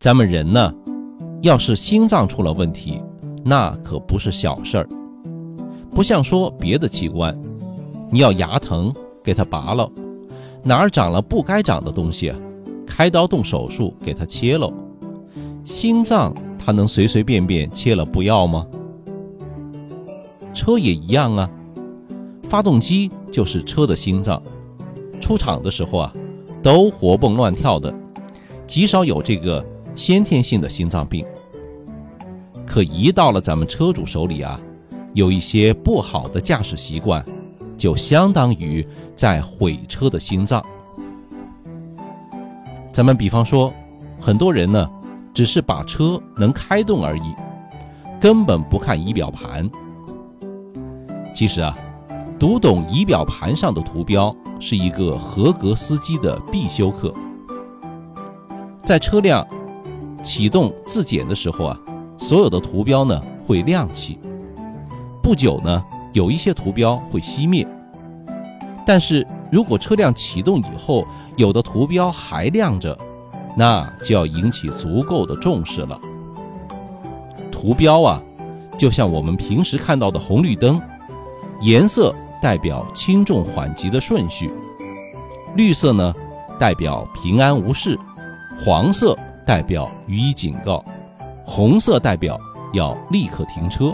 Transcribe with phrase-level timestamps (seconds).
[0.00, 0.74] 咱们人呢，
[1.42, 3.02] 要是心脏出了问题，
[3.44, 4.88] 那可不是小事儿。
[5.94, 7.38] 不像说别的器官，
[8.10, 8.90] 你要牙疼
[9.22, 9.86] 给它拔了，
[10.62, 12.32] 哪儿长了不该长的东西，
[12.86, 14.72] 开刀动手术给它切了。
[15.66, 18.66] 心脏它能随随便便切了不要吗？
[20.54, 21.50] 车也一样啊，
[22.44, 24.42] 发动机就是车的心脏，
[25.20, 26.10] 出厂的时候啊，
[26.62, 27.94] 都活蹦乱跳的，
[28.66, 29.62] 极少有这个
[29.94, 31.24] 先天性的心脏病。
[32.66, 34.60] 可一到了咱们车主手里啊，
[35.14, 37.24] 有一些不好的驾驶习惯，
[37.76, 40.64] 就相当于在毁车的心脏。
[42.92, 43.72] 咱们比方说，
[44.20, 44.88] 很多人呢，
[45.34, 47.34] 只是把车能开动而已，
[48.20, 49.68] 根本不看仪表盘。
[51.32, 51.76] 其实啊，
[52.38, 57.12] 读懂仪表盘上的图标是一个合格司机的必修课。
[58.84, 59.46] 在车辆
[60.22, 61.78] 启动自检的时候啊，
[62.18, 64.18] 所有的图标呢会亮起，
[65.22, 67.66] 不久呢，有一些图标会熄灭。
[68.86, 72.96] 但是如果车辆启动以后，有的图标还亮着，
[73.56, 75.98] 那就要引起足够的重视了。
[77.50, 78.22] 图标啊，
[78.78, 80.80] 就像我们平时看到的红绿灯。
[81.62, 84.50] 颜色代表轻重缓急的顺序，
[85.56, 86.14] 绿色呢
[86.58, 87.98] 代表平安无事，
[88.64, 89.14] 黄色
[89.50, 90.84] 代表予以警告，
[91.44, 92.40] 红色代表
[92.72, 93.92] 要立刻停车。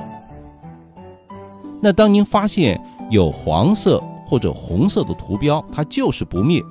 [1.81, 6.63] 那当您发现有黄色或者红色的图标，它就是不灭，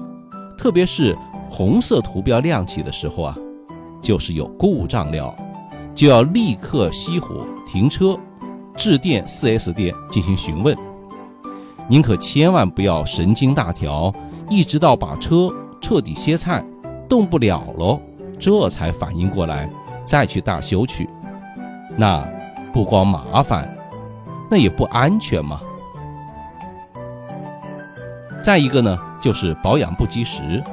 [0.55, 1.17] 特别是
[1.49, 3.35] 红色图标亮起的时候啊，
[4.03, 5.35] 就是有故障了，
[5.95, 8.15] 就要立刻熄火停车。
[8.77, 10.77] 致电 4S 店进行询问，
[11.87, 14.13] 您可千万不要神经大条，
[14.47, 16.63] 一直到把车彻底歇菜，
[17.09, 17.99] 动不了了，
[18.45, 19.67] 这才反应过来
[20.03, 21.09] 再去大修去。
[21.97, 22.23] 那
[22.71, 23.67] 不光麻烦，
[24.51, 25.59] 那也不安全嘛。
[28.43, 30.63] 再一个呢，就是保养不及时。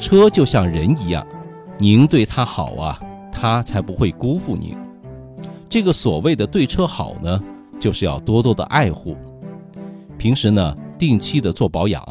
[0.00, 1.24] 车就像人一样，
[1.78, 3.00] 您对它好啊，
[3.30, 4.76] 它才不会辜负您。
[5.68, 7.40] 这个所谓的对车好呢，
[7.78, 9.16] 就是要多多的爱护，
[10.18, 12.04] 平时呢定期的做保养。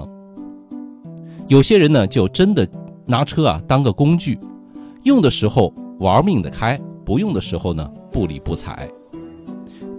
[1.49, 2.65] 有些人呢就真的
[3.11, 4.39] 拿车啊当个工具，
[5.03, 8.89] 用的时候玩命的开，不用的时候呢不理不睬。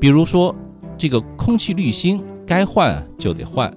[0.01, 0.57] 比如说
[0.97, 3.71] 这个空气滤芯该换就得换，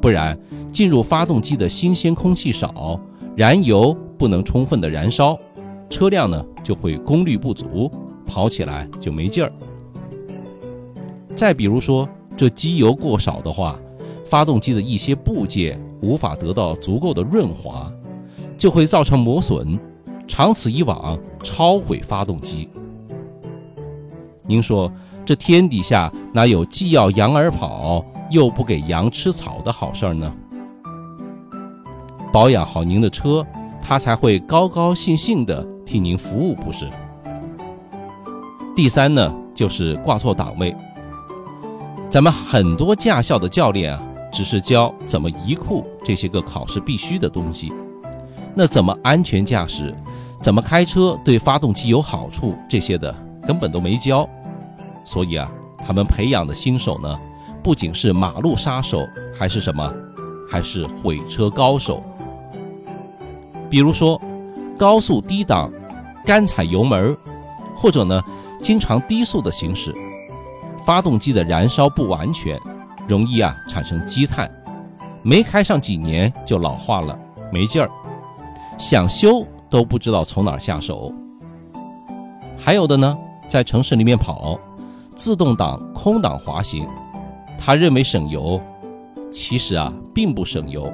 [0.00, 0.36] 不然
[0.72, 3.00] 进入发动机的新鲜空气少，
[3.36, 5.38] 燃油不能充分的燃烧，
[5.88, 7.88] 车辆呢就会功率不足。
[8.24, 9.52] 跑起来就没劲儿。
[11.36, 13.78] 再比如说，这机油过少的话，
[14.24, 17.92] 发动机的一些部件无法得到足够的润滑，
[18.62, 19.76] 就会造成磨损，
[20.28, 22.68] 长此以往，超毁发动机。
[24.46, 24.88] 您说，
[25.24, 30.32] 这天底下哪有既要羊儿跑，又不给羊吃草的好事儿呢？
[32.32, 33.44] 保养好您的车，
[33.80, 36.88] 它才会高高兴兴的替您服务，不是？
[38.76, 40.72] 第三呢，就是挂错档位。
[42.08, 44.00] 咱们很多驾校的教练啊，
[44.32, 47.72] 只是教怎么移库这些个考试必须的东西，
[48.54, 49.94] 那怎么安全驾驶，
[50.40, 53.14] 怎么开车对发动机有好处这些的
[53.46, 54.28] 根本都没教。
[55.04, 55.50] 所以啊，
[55.86, 57.18] 他们培养的新手呢，
[57.62, 59.92] 不仅是马路杀手，还是什么，
[60.48, 62.02] 还是毁车高手。
[63.70, 64.20] 比如说，
[64.78, 65.70] 高速低档，
[66.24, 67.16] 干踩油门，
[67.74, 68.22] 或者呢？
[68.60, 69.92] 经常低速的行驶，
[70.86, 72.56] 发动机的燃烧不完全，
[73.08, 74.48] 容易啊产生积碳，
[75.24, 77.18] 没开上几年就老化了，
[77.50, 77.90] 没劲儿，
[78.82, 81.12] 想修都不知道从哪下手。
[82.58, 83.16] 还有的呢，
[83.46, 84.58] 在城市里面跑，
[85.14, 86.84] 自动挡空挡滑行，
[87.56, 88.60] 他认为省油，
[89.30, 90.92] 其实啊并不省油，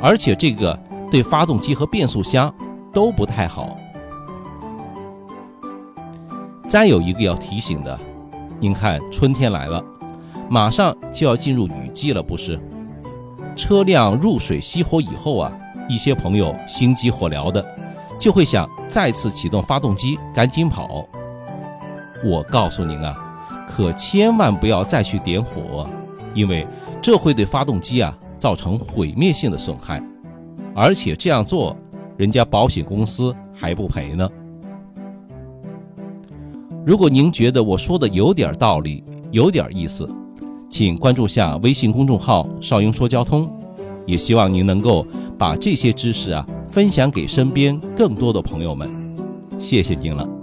[0.00, 0.74] 而且这个
[1.10, 2.50] 对发动机和变速箱
[2.90, 3.76] 都不太好。
[6.66, 8.00] 再有一个要提醒的，
[8.58, 9.84] 您看春天来了，
[10.48, 12.58] 马上就要进入雨季了，不是？
[13.54, 15.52] 车辆入水熄火以后啊，
[15.90, 17.64] 一些朋友心急火燎的，
[18.18, 21.04] 就会想再次启动发动机，赶紧跑。
[22.24, 23.14] 我告诉您啊，
[23.68, 25.86] 可千万不要再去点火，
[26.32, 26.66] 因为
[27.02, 30.00] 这会对发动机啊造成毁灭性的损害，
[30.74, 31.76] 而且这样做，
[32.16, 34.30] 人家保险公司还不赔呢。
[36.86, 40.08] 如果您觉得我说的有点道理，有点意思，
[40.68, 43.50] 请关注下微信公众号“少英说交通”，
[44.06, 45.06] 也希望您能够
[45.40, 48.86] 把这些知识啊分享给身边更多的朋友们。
[49.58, 50.39] 谢谢您了。